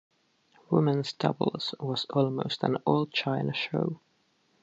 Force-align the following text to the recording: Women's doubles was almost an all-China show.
Women's 0.71 1.13
doubles 1.13 1.75
was 1.79 2.07
almost 2.09 2.63
an 2.63 2.77
all-China 2.87 3.53
show. 3.53 3.99